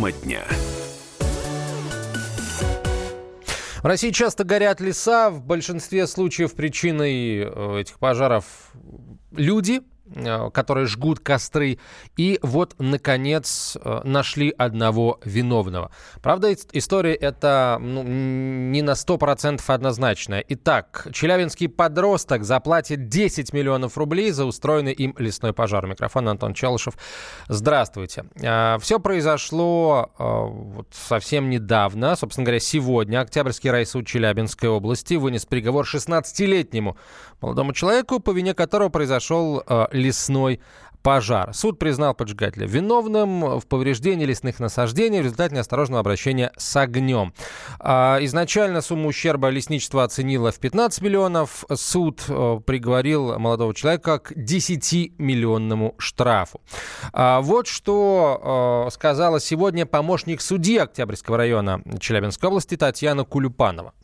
[0.00, 0.44] Тема дня.
[3.82, 5.28] В России часто горят леса.
[5.28, 8.44] В большинстве случаев причиной э, этих пожаров
[9.30, 9.82] люди,
[10.52, 11.78] которые жгут костры.
[12.16, 15.90] И вот, наконец, э, нашли одного виновного.
[16.22, 20.44] Правда, история эта ну, не на 100% однозначная.
[20.48, 25.86] Итак, челябинский подросток заплатит 10 миллионов рублей за устроенный им лесной пожар.
[25.86, 26.94] Микрофон Антон Челышев.
[27.48, 28.24] Здравствуйте.
[28.42, 32.16] Э, Все произошло вот совсем недавно.
[32.16, 36.96] Собственно говоря, сегодня Октябрьский райсуд Челябинской области вынес приговор 16-летнему
[37.40, 40.60] молодому человеку, по вине которого произошел э, лесной
[41.02, 41.54] пожар.
[41.54, 47.32] Суд признал поджигателя виновным в повреждении лесных насаждений в результате неосторожного обращения с огнем.
[47.78, 51.64] А, изначально сумму ущерба лесничество оценило в 15 миллионов.
[51.74, 56.60] Суд а, приговорил молодого человека к 10-миллионному штрафу.
[57.12, 58.40] А, вот что
[58.86, 63.94] а, сказала сегодня помощник судьи Октябрьского района Челябинской области Татьяна Кулюпанова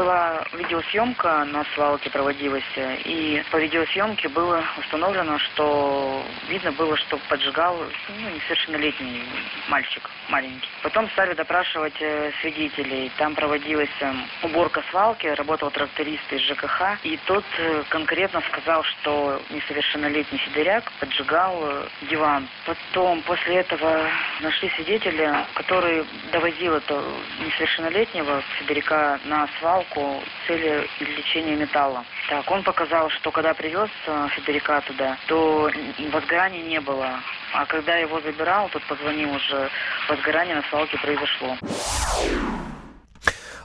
[0.00, 2.64] была видеосъемка на свалке проводилась,
[3.04, 7.76] и по видеосъемке было установлено, что видно было, что поджигал
[8.08, 9.22] ну, несовершеннолетний
[9.68, 10.68] мальчик маленький.
[10.82, 13.10] Потом стали допрашивать э, свидетелей.
[13.18, 14.12] Там проводилась э,
[14.42, 21.62] уборка свалки, работал тракторист из ЖКХ, и тот э, конкретно сказал, что несовершеннолетний сидоряк поджигал
[22.08, 22.48] диван.
[22.64, 24.06] Потом после этого
[24.40, 27.02] нашли свидетеля, который довозил этого
[27.44, 32.04] несовершеннолетнего сидоряка на свалку выставку цели извлечения металла.
[32.28, 35.70] Так, он показал, что когда привез э, Федерика туда, то
[36.12, 37.20] возгорания не было.
[37.54, 39.68] А когда его забирал, тот позвонил уже,
[40.08, 41.56] возгорание на свалке произошло.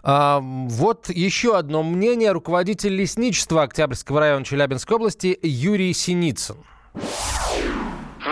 [0.04, 2.32] А, вот еще одно мнение.
[2.32, 6.58] Руководитель лесничества Октябрьского района Челябинской области Юрий Синицын.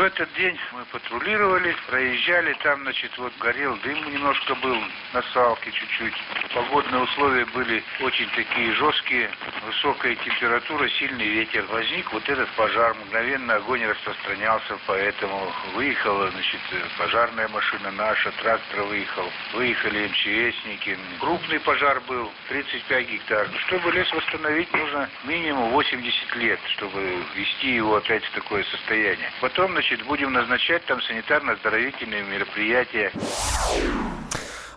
[0.04, 4.78] В этот день мы патрулировали, проезжали, там, значит, вот горел дым немножко был
[5.14, 6.14] на свалке чуть-чуть.
[6.54, 9.32] Погодные условия были очень такие жесткие,
[9.66, 11.66] высокая температура, сильный ветер.
[11.70, 16.60] Возник вот этот пожар, мгновенно огонь распространялся, поэтому выехала, значит,
[16.98, 21.00] пожарная машина наша, трактор выехал, выехали МЧСники.
[21.22, 23.48] Крупный пожар был, 35 гектар.
[23.68, 29.32] Чтобы лес восстановить, нужно минимум 80 лет, чтобы ввести его опять в такое состояние.
[29.40, 33.12] Потом, значит, будем назначать там санитарно-оздоровительные мероприятия.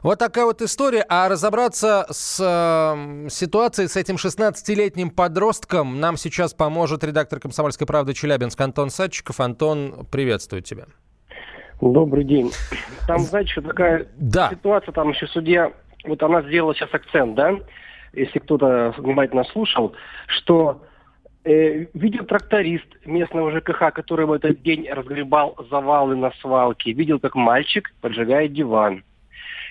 [0.02, 1.04] Вот такая вот история.
[1.08, 8.14] А разобраться с э, ситуацией с этим 16-летним подростком нам сейчас поможет редактор «Комсомольской правды»
[8.14, 9.40] Челябинск Антон Садчиков.
[9.40, 10.84] Антон, приветствую тебя.
[11.80, 12.52] Добрый день.
[13.06, 14.50] Там, знаете, что такая да.
[14.50, 15.72] ситуация, там еще судья,
[16.04, 17.54] вот она сделала сейчас акцент, да,
[18.12, 19.94] если кто-то внимательно слушал,
[20.26, 20.82] что
[21.46, 27.34] э, видел тракторист местного ЖКХ, который в этот день разгребал завалы на свалке, видел, как
[27.34, 29.04] мальчик поджигает диван.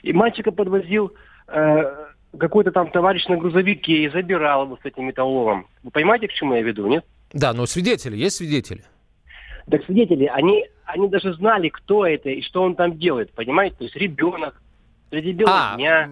[0.02, 1.14] И мальчика подвозил
[1.48, 2.06] э,
[2.38, 5.68] какой-то там товарищ на грузовике и забирал его с этим металлолом.
[5.84, 7.06] Вы понимаете, к чему я веду, нет?
[7.34, 8.84] Да, но свидетели, есть свидетели?
[9.70, 13.76] Так свидетели, они, они даже знали, кто это и что он там делает, понимаете?
[13.78, 14.62] То есть ребенок,
[15.16, 16.10] среди бела а, дня.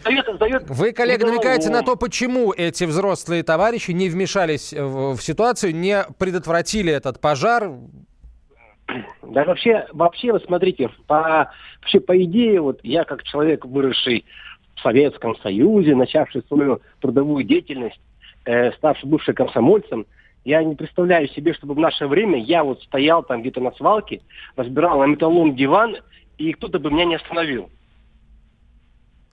[0.00, 5.20] Сдает, сдает Вы, коллега, намекаете на то, почему эти взрослые товарищи не вмешались в, в
[5.20, 7.72] ситуацию, не предотвратили этот пожар?
[9.22, 11.50] Да вообще, вообще, вы смотрите, по,
[11.80, 14.24] вообще по идее, вот я как человек, выросший
[14.76, 18.00] в Советском Союзе, начавший свою трудовую деятельность,
[18.44, 20.06] э, ставший бывшим комсомольцем,
[20.44, 24.20] я не представляю себе, чтобы в наше время я вот стоял там где-то на свалке,
[24.56, 25.96] разбирал на металлолом диван,
[26.38, 27.68] и кто-то бы меня не остановил.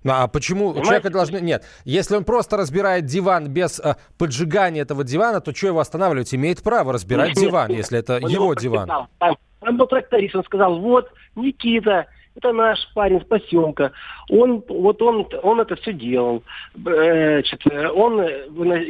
[0.05, 0.85] Ну, а почему Понимаете?
[0.85, 1.41] человека должны...
[1.41, 6.33] Нет, если он просто разбирает диван без э, поджигания этого дивана, то что его останавливать?
[6.35, 8.87] Имеет право разбирать нет, диван, нет, если это его диван.
[9.17, 12.05] Там, там был тракторист, он сказал, вот, Никита,
[12.35, 13.93] это наш парень с поселка.
[14.29, 16.43] Он, вот он, он это все делал.
[16.75, 18.21] Значит, он,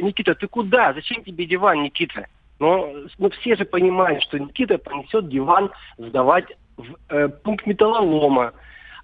[0.02, 0.92] Никита, ты куда?
[0.92, 2.26] Зачем тебе диван, Никита?
[2.58, 6.44] Но ну, все же понимают, что Никита понесет диван сдавать
[6.76, 8.52] в э, пункт металлолома.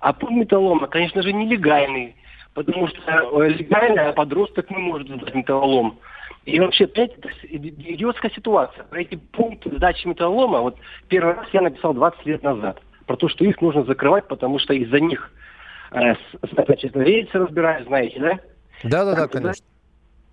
[0.03, 2.17] А пункт металлолома, конечно же, нелегальный,
[2.55, 6.01] потому что э, легальный а подросток не может сдать металлолом.
[6.45, 8.83] И вообще, понимаете, это идиотская ситуация.
[8.83, 10.77] Про эти пункты сдачи металлолома, вот
[11.07, 14.75] первый раз я написал 20 лет назад, про то, что их нужно закрывать, потому что
[14.75, 15.31] из-за них,
[15.93, 16.15] э,
[16.51, 18.39] значит, рельсы разбирают, знаете, да?
[18.83, 19.65] Да-да-да, конечно.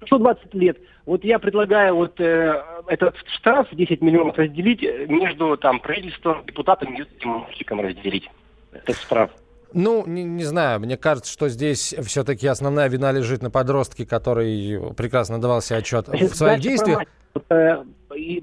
[0.08, 0.80] 120 лет.
[1.06, 7.06] Вот я предлагаю вот э, этот штраф 10 миллионов разделить между там правительством, депутатом и
[7.24, 8.28] мальчиком разделить.
[8.72, 9.30] Этот штраф.
[9.74, 14.94] Ну, не, не знаю, мне кажется, что здесь все-таки основная вина лежит на подростке, который
[14.96, 17.04] прекрасно давал себе отчет в своих действиях.
[17.50, 17.84] Э,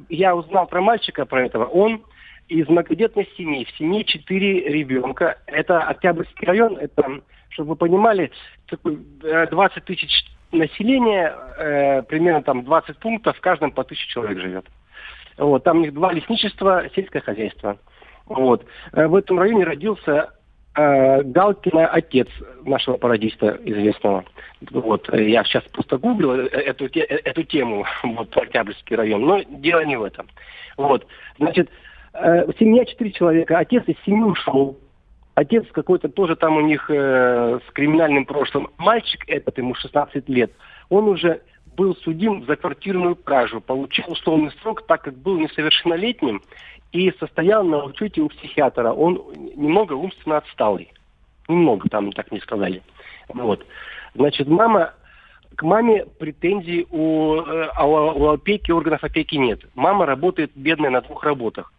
[0.08, 1.64] я узнал про мальчика, про этого.
[1.64, 2.02] Он
[2.48, 3.64] из многодетной семьи.
[3.64, 5.38] В семье четыре ребенка.
[5.46, 8.30] Это Октябрьский район, это, чтобы вы понимали,
[8.70, 14.66] 20 тысяч населения, э, примерно там 20 пунктов, в каждом по тысяче человек живет.
[15.38, 17.78] Вот, там у них два лесничества, сельское хозяйство.
[18.26, 18.64] Вот.
[18.92, 20.30] Э, в этом районе родился
[20.76, 22.28] э, Галкина отец
[22.64, 24.24] нашего пародиста известного.
[24.70, 25.08] Вот.
[25.12, 29.96] Я сейчас просто гуглил э, эту, э, эту тему, вот, Октябрьский район, но дело не
[29.96, 30.28] в этом.
[30.76, 31.06] Вот.
[31.38, 31.70] Значит,
[32.14, 34.78] э, семья четыре человека, отец из семьи ушел,
[35.36, 38.70] Отец какой-то тоже там у них э, с криминальным прошлым.
[38.78, 40.50] Мальчик этот, ему 16 лет,
[40.88, 41.42] он уже
[41.76, 46.42] был судим за квартирную кражу, получил условный срок, так как был несовершеннолетним
[46.92, 48.92] и состоял на учете у психиатра.
[48.92, 49.22] Он
[49.56, 50.92] немного умственно отсталый.
[51.48, 52.82] Немного, там так не сказали.
[53.28, 53.64] Вот.
[54.14, 54.94] Значит, мама
[55.56, 59.60] к маме претензий у, э, у, у опеки, органов опеки нет.
[59.74, 61.72] Мама работает бедная на двух работах.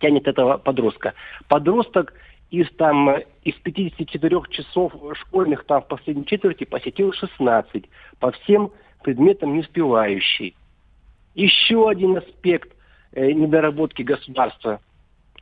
[0.00, 1.14] Тянет этого подростка.
[1.48, 2.12] Подросток
[2.50, 3.08] из там
[3.44, 7.84] из 54 часов школьных там в последней четверти посетил 16
[8.18, 8.70] по всем
[9.02, 10.54] предметам не успевающий.
[11.34, 12.70] Еще один аспект
[13.14, 14.80] недоработки государства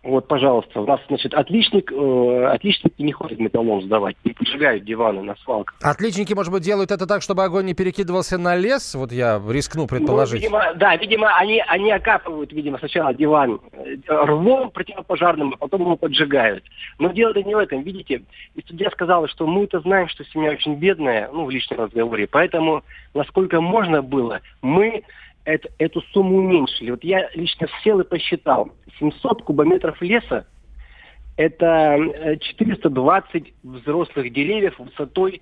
[0.04, 5.22] вот, пожалуйста, у нас, значит, отличник, э, отличники не ходят металлом сдавать, не поджигают диваны
[5.22, 5.76] на свалках.
[5.82, 8.94] Отличники, может быть, делают это так, чтобы огонь не перекидывался на лес?
[8.94, 10.40] Вот я рискну ну, предположить.
[10.40, 15.82] Ну, видимо, да, видимо, они, они окапывают, видимо, сначала диван э, рвом противопожарным, а потом
[15.82, 16.62] его поджигают.
[17.00, 18.22] Но дело не в этом, видите.
[18.54, 22.28] И судья сказала, что мы это знаем, что семья очень бедная, ну, в личном разговоре,
[22.28, 22.84] поэтому,
[23.14, 25.02] насколько можно было, мы
[25.48, 26.90] это, эту сумму уменьшили.
[26.90, 28.70] Вот я лично сел и посчитал.
[28.98, 30.46] 700 кубометров леса–
[31.36, 35.40] это 420 э, взрослых деревьев высотой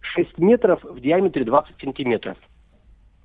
[0.00, 2.36] 6 метров в диаметре 20 сантиметров.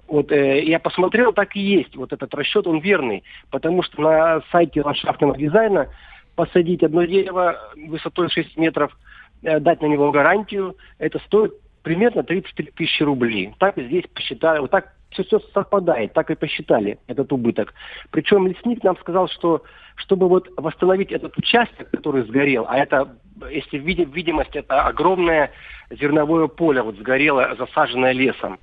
[0.07, 1.95] Вот э, я посмотрел, так и есть.
[1.95, 3.23] Вот этот расчет, он верный.
[3.49, 5.89] Потому что на сайте ландшафтного дизайна
[6.35, 7.57] посадить одно дерево
[7.87, 8.95] высотой 6 метров,
[9.41, 13.55] э, дать на него гарантию, это стоит примерно 33 тысячи рублей.
[13.57, 17.73] Так здесь посчитали, вот так все, все совпадает, так и посчитали этот убыток.
[18.11, 19.63] Причем лесник нам сказал, что
[19.95, 23.15] чтобы вот восстановить этот участок, который сгорел, а это,
[23.49, 25.51] если видимость, это огромное
[25.89, 28.59] зерновое поле вот сгорело, засаженное лесом.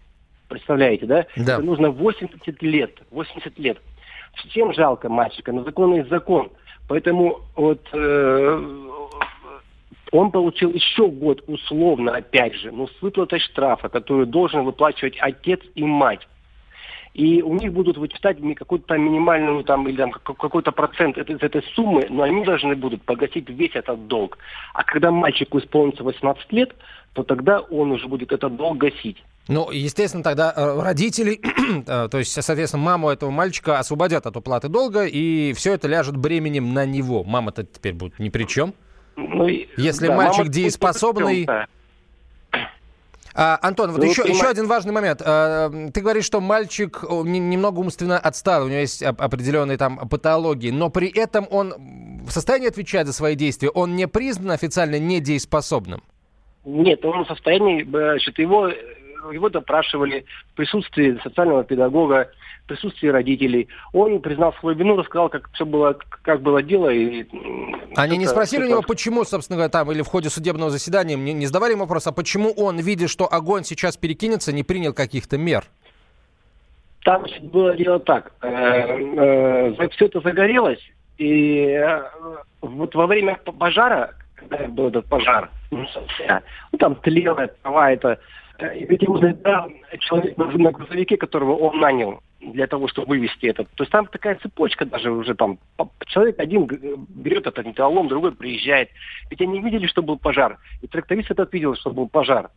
[0.48, 1.26] Представляете, да?
[1.36, 1.54] Да.
[1.54, 2.98] Это нужно 80 лет.
[3.10, 3.78] 80 лет.
[4.48, 6.50] Всем жалко мальчика, но закон есть закон.
[6.88, 8.88] Поэтому вот э,
[10.12, 15.60] он получил еще год условно, опять же, но с выплатой штрафа, которую должен выплачивать отец
[15.74, 16.26] и мать
[17.14, 22.06] и у них будут вычитать какую-то минимальную там или там, какой-то процент из этой суммы,
[22.10, 24.38] но они должны будут погасить весь этот долг.
[24.74, 26.74] А когда мальчику исполнится 18 лет,
[27.14, 29.22] то тогда он уже будет этот долг гасить.
[29.48, 31.40] Ну, естественно, тогда э, родители,
[31.86, 36.16] э, то есть, соответственно, маму этого мальчика освободят от уплаты долга, и все это ляжет
[36.16, 37.24] бременем на него.
[37.24, 38.74] Мама-то теперь будет ни при чем.
[39.16, 41.46] Ну, Если да, мальчик дееспособный...
[41.46, 41.66] Да.
[43.34, 45.22] А, Антон, вот ну, еще, еще один важный момент.
[45.24, 50.90] А, ты говоришь, что мальчик немного умственно отстал, у него есть определенные там патологии, но
[50.90, 51.74] при этом он
[52.26, 56.02] в состоянии отвечать за свои действия, он не признан официально недееспособным?
[56.64, 58.68] Нет, он в состоянии, значит, его,
[59.32, 62.30] его допрашивали в присутствии социального педагога,
[62.68, 63.68] присутствии родителей.
[63.92, 66.90] Он признал свою вину, рассказал, как все было, как было дело.
[66.90, 67.26] И
[67.96, 71.32] Они не спросили у него, почему, собственно говоря, там, или в ходе судебного заседания, не,
[71.32, 75.38] не задавали ему вопрос, а почему он, видя, что огонь сейчас перекинется, не принял каких-то
[75.38, 75.64] мер?
[77.04, 78.32] Там было дело так.
[78.42, 80.82] Э, э, все это загорелось,
[81.16, 82.02] и э,
[82.60, 85.86] вот во время пожара, когда был этот пожар, ну,
[86.72, 88.18] ну там тлела трава, это
[88.60, 89.18] ведь ему
[90.00, 93.64] человек на грузовике, которого он нанял, для того, чтобы вывести это.
[93.64, 95.58] То есть там такая цепочка даже уже там.
[96.06, 98.90] Человек один берет этот металлолом, другой приезжает.
[99.30, 100.58] Ведь они видели, что был пожар.
[100.82, 102.50] И тракторист этот видел, что был пожар.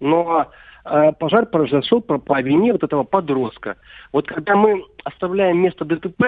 [0.00, 0.46] Но
[0.84, 3.76] э, пожар произошел по, по вине вот этого подростка.
[4.12, 6.22] Вот когда мы оставляем место ДТП,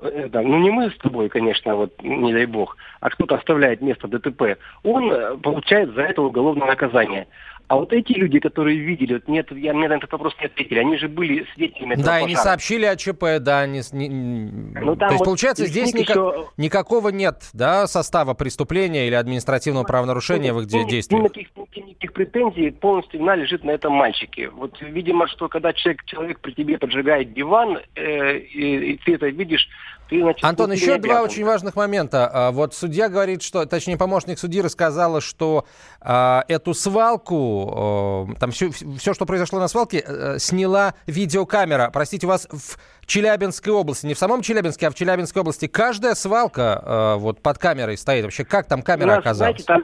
[0.00, 3.82] э, да, ну не мы с тобой, конечно, вот не дай бог, а кто-то оставляет
[3.82, 7.26] место ДТП, он э, получает за это уголовное наказание.
[7.68, 10.78] А вот эти люди, которые видели, вот нет, я, мне на этот вопрос не ответили,
[10.78, 13.66] они же были свидетелями этого Да, и не сообщили о ЧП, да.
[13.66, 16.46] Не, ну, То есть, вот получается, здесь никак, еще...
[16.56, 21.24] никакого нет да, состава преступления или административного правонарушения в их действиях?
[21.24, 24.48] Никаких, никаких претензии полностью вина лежит на этом мальчике.
[24.48, 29.28] Вот, видимо, что когда человек, человек при тебе поджигает диван, э, и, и ты это
[29.28, 29.68] видишь,
[30.08, 32.30] ты, значит, Антон, еще два очень важных момента.
[32.32, 35.66] А, вот судья говорит, что, точнее, помощник судьи рассказала, что
[36.00, 41.90] э, эту свалку, э, там все, все, что произошло на свалке, э, сняла видеокамера.
[41.92, 46.14] Простите, у вас в Челябинской области, не в самом Челябинске, а в Челябинской области каждая
[46.14, 48.24] свалка э, вот под камерой стоит.
[48.24, 49.64] Вообще, как там камера нас, оказалась?
[49.64, 49.82] Знаете, там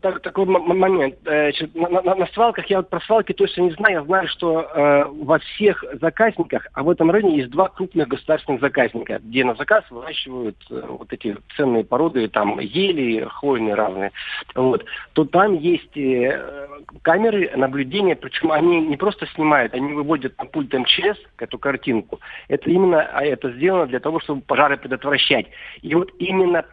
[0.00, 1.16] так, такой момент.
[1.26, 4.62] Э, на, на, на свалках, я вот про свалки точно не знаю, я знаю, что
[4.62, 9.54] э, во всех заказниках, а в этом районе есть два крупных государственных заказника, где на
[9.54, 14.12] заказ выращивают э, вот эти ценные породы, там ели, хвойные разные.
[14.54, 14.84] Вот.
[15.12, 16.68] То там есть э,
[17.02, 22.20] камеры наблюдения, причем они не просто снимают, они выводят на пульт МЧС эту картинку.
[22.50, 25.46] Это именно а это сделано для того, чтобы пожары предотвращать.
[25.82, 26.64] И вот именно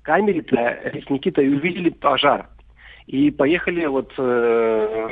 [0.00, 2.48] камере-то лесники-то увидели пожар.
[3.06, 5.08] И поехали вот э,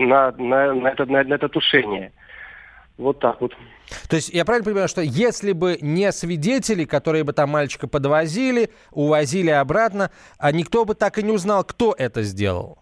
[0.00, 2.12] на, на, на, это, на, на это тушение.
[2.98, 3.54] Вот так вот.
[4.08, 8.70] То есть я правильно понимаю, что если бы не свидетели, которые бы там мальчика подвозили,
[8.90, 12.81] увозили обратно, а никто бы так и не узнал, кто это сделал?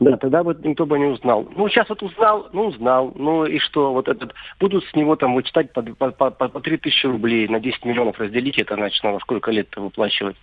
[0.00, 1.46] Да, тогда бы никто бы не узнал.
[1.56, 3.12] Ну, сейчас вот узнал, ну, узнал.
[3.14, 6.76] Ну, и что, вот этот, будут с него там вычитать по, по, по, по 3
[6.78, 10.36] тысячи рублей на 10 миллионов разделить, это, значит, надо сколько лет-то выплачивать.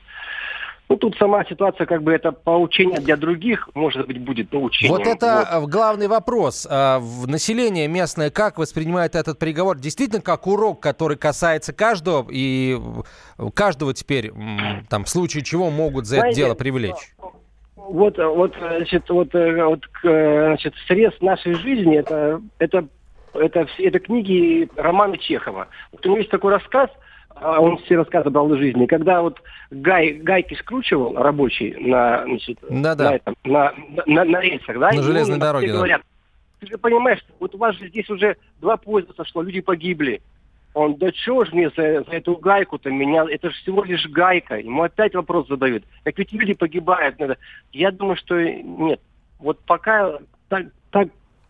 [0.89, 4.97] Ну, тут сама ситуация, как бы это поучение для других, может быть, будет поучением.
[4.97, 5.69] Вот это вот.
[5.69, 6.67] главный вопрос.
[6.69, 9.77] А, население местное как воспринимает этот приговор?
[9.77, 12.79] Действительно, как урок, который касается каждого, и
[13.53, 14.33] каждого теперь,
[14.89, 17.13] там, в случае чего могут за Знаете, это дело привлечь?
[17.91, 22.87] Вот, вот, значит, вот, э, вот, значит, срез нашей жизни это, это,
[23.33, 25.67] это, это книги романы Чехова.
[25.91, 26.89] Вот у него есть такой рассказ–
[27.41, 28.85] а он все рассказы брал из жизни.
[28.85, 29.41] Когда вот
[29.71, 33.03] гай, гайки скручивал рабочий на, значит, да -да.
[33.03, 33.73] на, этом, на,
[34.05, 34.91] на, на рельсах, да?
[34.91, 35.73] На железной дороге, да.
[35.73, 36.01] говорят,
[36.59, 40.21] ты же понимаешь, вот у вас же здесь уже два поезда сошло, люди погибли.
[40.73, 44.57] Он, да чего ж мне за, за эту гайку-то меня, это же всего лишь гайка.
[44.57, 45.83] Ему опять вопрос задают.
[46.03, 47.17] Как ведь люди погибают.
[47.71, 49.01] Я думаю, что нет.
[49.39, 51.09] Вот пока так, так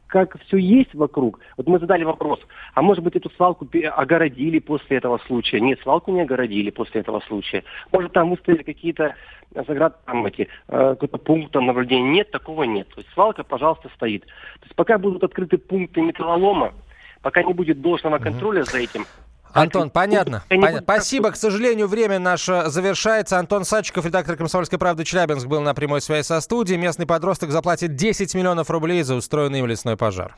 [0.09, 1.39] как все есть вокруг.
[1.55, 2.39] Вот мы задали вопрос,
[2.73, 5.59] а может быть эту свалку огородили после этого случая?
[5.59, 7.63] Нет, свалку не огородили после этого случая.
[7.91, 9.15] Может там выставили какие-то
[9.53, 12.09] заград, там эти, э, какой-то пункт там наблюдения.
[12.09, 12.87] Нет, такого нет.
[12.89, 14.25] То есть свалка, пожалуйста, стоит.
[14.25, 16.73] То есть пока будут открыты пункты металлолома,
[17.21, 19.05] пока не будет должного контроля за этим,
[19.53, 20.43] Антон, понятно.
[20.47, 20.81] понятно.
[20.81, 21.31] Спасибо.
[21.31, 23.39] К сожалению, время наше завершается.
[23.39, 26.77] Антон Сачиков, редактор «Комсомольской правды» Челябинск, был на прямой связи со студией.
[26.77, 30.35] Местный подросток заплатит 10 миллионов рублей за устроенный им лесной пожар.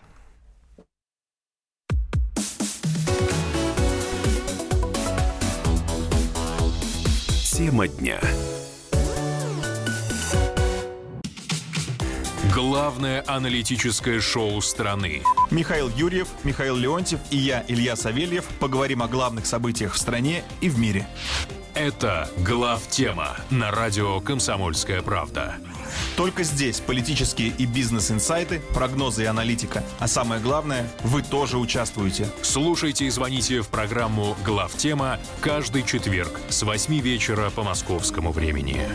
[7.44, 8.20] Тема дня.
[12.54, 15.24] Главное аналитическое шоу страны.
[15.52, 20.68] Михаил Юрьев, Михаил Леонтьев и я, Илья Савельев, поговорим о главных событиях в стране и
[20.68, 21.08] в мире.
[21.76, 25.56] Это «Глав тема» на радио «Комсомольская правда».
[26.18, 29.82] Только здесь политические и бизнес-инсайты, прогнозы и аналитика.
[30.00, 32.28] А самое главное, вы тоже участвуете.
[32.42, 38.90] Слушайте и звоните в программу «Глав тема» каждый четверг с 8 вечера по московскому времени.